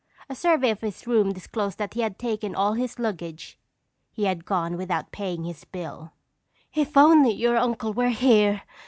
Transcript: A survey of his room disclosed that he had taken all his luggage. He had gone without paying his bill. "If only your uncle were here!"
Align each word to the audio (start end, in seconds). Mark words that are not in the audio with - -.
A 0.27 0.33
survey 0.35 0.71
of 0.71 0.81
his 0.81 1.05
room 1.05 1.31
disclosed 1.31 1.77
that 1.77 1.93
he 1.93 2.01
had 2.01 2.17
taken 2.17 2.55
all 2.55 2.73
his 2.73 2.97
luggage. 2.97 3.59
He 4.11 4.23
had 4.23 4.45
gone 4.45 4.75
without 4.75 5.11
paying 5.11 5.43
his 5.43 5.63
bill. 5.63 6.11
"If 6.73 6.97
only 6.97 7.33
your 7.33 7.57
uncle 7.57 7.93
were 7.93 8.09
here!" 8.09 8.63